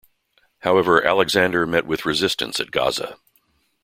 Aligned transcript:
However, 0.61 1.05
Alexander 1.05 1.67
met 1.67 1.85
with 1.85 2.07
resistance 2.07 2.59
at 2.59 2.71
Gaza. 2.71 3.17